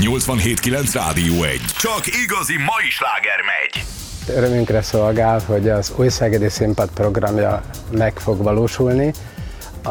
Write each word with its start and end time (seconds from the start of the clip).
87.9 0.00 0.90
Rádió 0.92 1.42
1. 1.42 1.60
Csak 1.78 2.06
igazi 2.06 2.56
mai 2.56 2.90
sláger 2.90 3.40
megy. 3.52 3.84
Örömünkre 4.36 4.82
szolgál, 4.82 5.40
hogy 5.46 5.68
az 5.68 5.92
új 5.96 6.08
Szegedi 6.08 6.48
Színpad 6.48 6.90
programja 6.90 7.62
meg 7.90 8.18
fog 8.18 8.42
valósulni. 8.42 9.12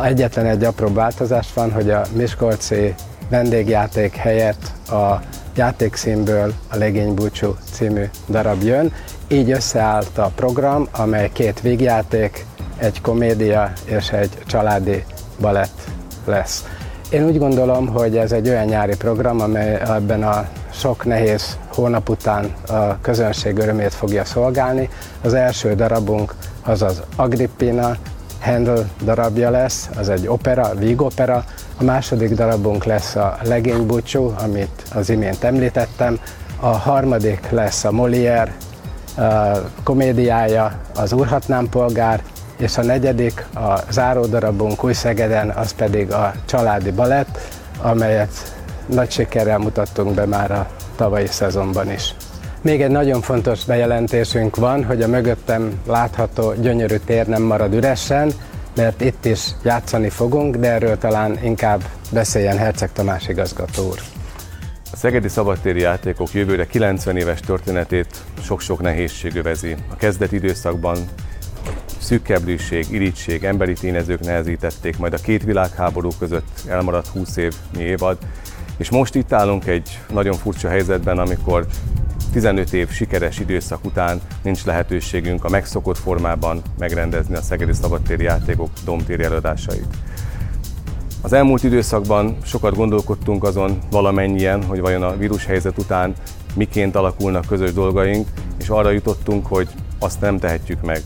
Egyetlen 0.03 0.45
egy 0.45 0.63
apró 0.63 0.93
változás 0.93 1.47
van, 1.53 1.71
hogy 1.71 1.89
a 1.89 2.05
Miskolci 2.13 2.93
vendégjáték 3.29 4.15
helyett 4.15 4.89
a 4.89 5.21
játékszínből 5.55 6.53
a 6.69 6.77
Legény 6.77 7.13
Búcsú 7.13 7.55
című 7.71 8.03
darab 8.29 8.63
jön. 8.63 8.93
Így 9.27 9.51
összeállt 9.51 10.17
a 10.17 10.31
program, 10.35 10.87
amely 10.91 11.29
két 11.33 11.61
végjáték, 11.61 12.45
egy 12.77 13.01
komédia 13.01 13.73
és 13.85 14.09
egy 14.09 14.37
családi 14.45 15.03
balett 15.39 15.81
lesz. 16.25 16.63
Én 17.09 17.25
úgy 17.25 17.37
gondolom, 17.37 17.87
hogy 17.87 18.17
ez 18.17 18.31
egy 18.31 18.49
olyan 18.49 18.65
nyári 18.65 18.95
program, 18.95 19.41
amely 19.41 19.81
ebben 19.87 20.23
a 20.23 20.47
sok 20.71 21.05
nehéz 21.05 21.57
hónap 21.67 22.09
után 22.09 22.53
a 22.67 23.01
közönség 23.01 23.57
örömét 23.57 23.93
fogja 23.93 24.25
szolgálni. 24.25 24.89
Az 25.23 25.33
első 25.33 25.75
darabunk 25.75 26.33
az 26.63 26.81
az 26.81 27.01
Agrippina, 27.15 27.95
Handel 28.41 28.89
darabja 29.03 29.49
lesz, 29.49 29.89
az 29.97 30.09
egy 30.09 30.27
opera, 30.27 30.75
vígopera. 30.75 31.43
A 31.79 31.83
második 31.83 32.33
darabunk 32.33 32.83
lesz 32.83 33.15
a 33.15 33.37
Legény 33.43 33.85
Búcsú, 33.85 34.33
amit 34.43 34.83
az 34.93 35.09
imént 35.09 35.43
említettem. 35.43 36.19
A 36.59 36.67
harmadik 36.67 37.49
lesz 37.49 37.83
a 37.83 37.91
Molière 37.91 38.49
komédiája, 39.83 40.71
az 40.95 41.13
Úrhatnám 41.13 41.69
polgár, 41.69 42.21
és 42.59 42.77
a 42.77 42.83
negyedik, 42.83 43.45
a 43.55 43.79
záró 43.89 44.25
darabunk 44.25 44.83
Új-Szegeden, 44.83 45.49
az 45.49 45.73
pedig 45.73 46.11
a 46.11 46.33
családi 46.45 46.91
balett, 46.91 47.39
amelyet 47.81 48.55
nagy 48.85 49.11
sikerrel 49.11 49.57
mutattunk 49.57 50.13
be 50.13 50.25
már 50.25 50.51
a 50.51 50.67
tavalyi 50.95 51.27
szezonban 51.27 51.91
is. 51.91 52.13
Még 52.61 52.81
egy 52.81 52.91
nagyon 52.91 53.21
fontos 53.21 53.65
bejelentésünk 53.65 54.55
van, 54.55 54.83
hogy 54.83 55.01
a 55.01 55.07
mögöttem 55.07 55.81
látható 55.87 56.53
gyönyörű 56.53 56.95
tér 57.05 57.27
nem 57.27 57.41
marad 57.41 57.73
üresen, 57.73 58.31
mert 58.75 59.01
itt 59.01 59.25
is 59.25 59.39
játszani 59.63 60.09
fogunk, 60.09 60.55
de 60.55 60.71
erről 60.71 60.97
talán 60.97 61.39
inkább 61.43 61.83
beszéljen 62.11 62.57
Herceg 62.57 62.91
Tamás 62.91 63.27
igazgató 63.27 63.87
úr. 63.87 63.99
A 64.91 64.95
Szegedi 64.95 65.27
Szabadtéri 65.27 65.79
Játékok 65.79 66.33
jövőre 66.33 66.65
90 66.65 67.17
éves 67.17 67.39
történetét 67.39 68.23
sok-sok 68.41 68.81
nehézség 68.81 69.35
övezi. 69.35 69.75
A 69.91 69.95
kezdeti 69.95 70.35
időszakban 70.35 70.97
szűkkeblűség, 72.09 72.85
irítség, 72.91 73.43
emberi 73.43 73.73
tényezők 73.73 74.19
nehezítették, 74.19 74.97
majd 74.97 75.13
a 75.13 75.17
két 75.17 75.43
világháború 75.43 76.09
között 76.19 76.61
elmaradt 76.67 77.07
20 77.07 77.37
évnyi 77.37 77.83
évad, 77.83 78.17
és 78.77 78.89
most 78.89 79.15
itt 79.15 79.33
állunk 79.33 79.65
egy 79.65 79.99
nagyon 80.13 80.33
furcsa 80.33 80.69
helyzetben, 80.69 81.17
amikor 81.17 81.65
15 82.31 82.73
év 82.73 82.89
sikeres 82.89 83.39
időszak 83.39 83.85
után 83.85 84.21
nincs 84.41 84.65
lehetőségünk 84.65 85.43
a 85.43 85.49
megszokott 85.49 85.97
formában 85.97 86.61
megrendezni 86.77 87.35
a 87.35 87.41
Szegedi 87.41 87.73
Szabadtéri 87.73 88.23
Játékok 88.23 88.69
domtéri 88.85 89.23
előadásait. 89.23 89.97
Az 91.21 91.33
elmúlt 91.33 91.63
időszakban 91.63 92.37
sokat 92.43 92.75
gondolkodtunk 92.75 93.43
azon 93.43 93.79
valamennyien, 93.91 94.63
hogy 94.63 94.79
vajon 94.79 95.03
a 95.03 95.17
vírushelyzet 95.17 95.77
után 95.77 96.13
miként 96.55 96.95
alakulnak 96.95 97.45
közös 97.45 97.73
dolgaink, 97.73 98.27
és 98.59 98.69
arra 98.69 98.89
jutottunk, 98.89 99.45
hogy 99.45 99.67
azt 99.99 100.21
nem 100.21 100.39
tehetjük 100.39 100.81
meg, 100.81 101.01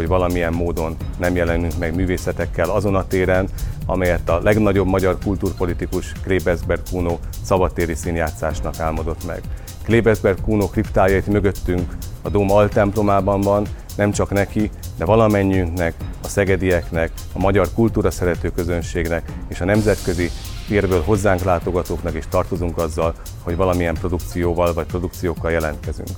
hogy 0.00 0.08
valamilyen 0.08 0.52
módon 0.52 0.96
nem 1.18 1.36
jelenünk 1.36 1.78
meg 1.78 1.94
művészetekkel 1.94 2.70
azon 2.70 2.94
a 2.94 3.06
téren, 3.06 3.48
amelyet 3.86 4.28
a 4.28 4.40
legnagyobb 4.42 4.86
magyar 4.86 5.18
kulturpolitikus 5.24 6.12
Klebesberg 6.22 6.80
Kuno 6.90 7.18
szabadtéri 7.44 7.94
színjátszásnak 7.94 8.78
álmodott 8.78 9.26
meg. 9.26 9.40
Klebesberg 9.82 10.40
Kuno 10.40 10.68
kriptája 10.68 11.16
itt 11.16 11.26
mögöttünk 11.26 11.96
a 12.22 12.28
Dóm 12.28 12.50
altemplomában 12.50 13.40
van, 13.40 13.66
nem 13.96 14.12
csak 14.12 14.30
neki, 14.30 14.70
de 14.98 15.04
valamennyiünknek, 15.04 15.94
a 16.22 16.28
szegedieknek, 16.28 17.10
a 17.32 17.38
magyar 17.38 17.68
kultúra 17.74 18.10
szerető 18.10 18.50
közönségnek 18.50 19.32
és 19.48 19.60
a 19.60 19.64
nemzetközi 19.64 20.30
térből 20.68 21.02
hozzánk 21.02 21.42
látogatóknak 21.42 22.14
is 22.14 22.24
tartozunk 22.28 22.78
azzal, 22.78 23.14
hogy 23.42 23.56
valamilyen 23.56 23.94
produkcióval 23.94 24.72
vagy 24.74 24.86
produkciókkal 24.86 25.50
jelentkezünk. 25.50 26.08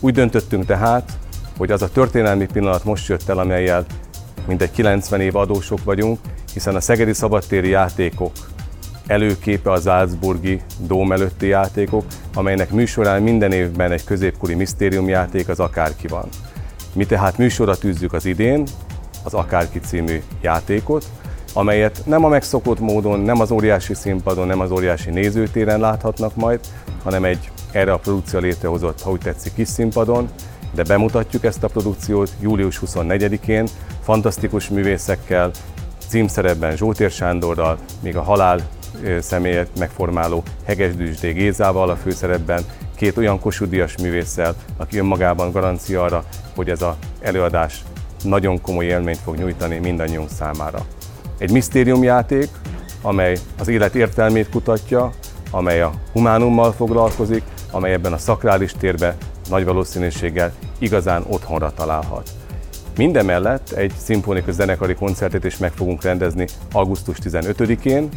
Úgy 0.00 0.14
döntöttünk 0.14 0.66
tehát, 0.66 1.12
hogy 1.58 1.70
az 1.70 1.82
a 1.82 1.88
történelmi 1.88 2.46
pillanat 2.46 2.84
most 2.84 3.08
jött 3.08 3.28
el, 3.28 3.38
amelyel 3.38 3.84
mindegy 4.46 4.70
90 4.70 5.20
év 5.20 5.36
adósok 5.36 5.84
vagyunk, 5.84 6.18
hiszen 6.52 6.74
a 6.74 6.80
Szegedi 6.80 7.12
Szabadtéri 7.12 7.68
játékok 7.68 8.32
előképe 9.06 9.70
a 9.70 9.80
Salzburgi 9.80 10.60
Dóm 10.78 11.12
előtti 11.12 11.46
játékok, 11.46 12.04
amelynek 12.34 12.70
műsorán 12.70 13.22
minden 13.22 13.52
évben 13.52 13.92
egy 13.92 14.04
középkori 14.04 14.54
misztériumjáték 14.54 15.48
az 15.48 15.60
Akárki 15.60 16.06
van. 16.06 16.28
Mi 16.92 17.06
tehát 17.06 17.38
műsorra 17.38 17.76
tűzzük 17.76 18.12
az 18.12 18.24
idén 18.24 18.66
az 19.24 19.34
Akárki 19.34 19.80
című 19.80 20.22
játékot, 20.40 21.04
amelyet 21.52 22.02
nem 22.04 22.24
a 22.24 22.28
megszokott 22.28 22.80
módon, 22.80 23.20
nem 23.20 23.40
az 23.40 23.50
óriási 23.50 23.94
színpadon, 23.94 24.46
nem 24.46 24.60
az 24.60 24.70
óriási 24.70 25.10
nézőtéren 25.10 25.80
láthatnak 25.80 26.34
majd, 26.34 26.60
hanem 27.02 27.24
egy 27.24 27.50
erre 27.72 27.92
a 27.92 27.98
produkció 27.98 28.38
létrehozott, 28.38 29.02
ha 29.02 29.10
úgy 29.10 29.20
tetszik, 29.20 29.54
kis 29.54 29.68
színpadon, 29.68 30.28
de 30.74 30.82
bemutatjuk 30.82 31.44
ezt 31.44 31.62
a 31.64 31.68
produkciót 31.68 32.30
július 32.40 32.80
24-én, 32.86 33.66
fantasztikus 34.02 34.68
művészekkel, 34.68 35.50
címszerepben 36.08 36.76
Zsótér 36.76 37.10
Sándorral, 37.10 37.78
még 38.00 38.16
a 38.16 38.22
halál 38.22 38.60
személyet 39.20 39.68
megformáló 39.78 40.42
Heges 40.64 40.96
Düzsdé 40.96 41.32
Gézával 41.32 41.90
a 41.90 41.96
főszerepben, 41.96 42.64
két 42.96 43.16
olyan 43.16 43.40
kosudias 43.40 43.96
művésszel, 43.96 44.54
aki 44.76 44.98
önmagában 44.98 45.52
garancia 45.52 46.02
arra, 46.02 46.24
hogy 46.54 46.68
ez 46.70 46.82
az 46.82 46.94
előadás 47.20 47.82
nagyon 48.24 48.60
komoly 48.60 48.84
élményt 48.84 49.18
fog 49.18 49.36
nyújtani 49.36 49.78
mindannyiunk 49.78 50.28
számára. 50.30 50.86
Egy 51.38 51.50
misztériumjáték, 51.50 52.48
amely 53.02 53.36
az 53.58 53.68
élet 53.68 53.94
értelmét 53.94 54.48
kutatja, 54.48 55.12
amely 55.50 55.80
a 55.80 55.92
humánummal 56.12 56.72
foglalkozik, 56.72 57.42
amely 57.70 57.92
ebben 57.92 58.12
a 58.12 58.18
szakrális 58.18 58.72
térben 58.72 59.16
nagy 59.48 59.64
valószínűséggel 59.64 60.52
igazán 60.78 61.24
otthonra 61.26 61.72
találhat. 61.72 62.30
Mindemellett 62.96 63.70
egy 63.70 63.92
szimfonikus 63.96 64.54
zenekari 64.54 64.94
koncertet 64.94 65.44
is 65.44 65.56
meg 65.56 65.72
fogunk 65.72 66.02
rendezni 66.02 66.46
augusztus 66.72 67.16
15-én, 67.24 68.08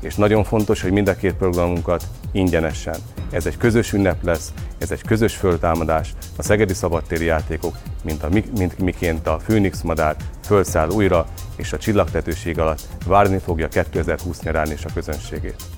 és 0.00 0.14
nagyon 0.14 0.44
fontos, 0.44 0.82
hogy 0.82 0.92
mind 0.92 1.08
a 1.08 1.16
két 1.16 1.34
programunkat 1.34 2.04
ingyenesen. 2.32 2.96
Ez 3.30 3.46
egy 3.46 3.56
közös 3.56 3.92
ünnep 3.92 4.24
lesz, 4.24 4.52
ez 4.78 4.90
egy 4.90 5.02
közös 5.02 5.34
föltámadás, 5.34 6.14
a 6.36 6.42
Szegedi 6.42 6.74
Szabadtéri 6.74 7.24
Játékok, 7.24 7.76
mint, 8.04 8.22
a, 8.22 8.28
mint 8.56 8.78
miként 8.78 9.26
a 9.26 9.36
Phoenix 9.36 9.82
madár 9.82 10.16
fölszáll 10.44 10.88
újra, 10.90 11.26
és 11.56 11.72
a 11.72 11.78
csillagtetőség 11.78 12.58
alatt 12.58 12.82
várni 13.06 13.38
fogja 13.38 13.68
2020 13.68 14.40
nyarán 14.40 14.72
is 14.72 14.84
a 14.84 14.90
közönségét. 14.94 15.77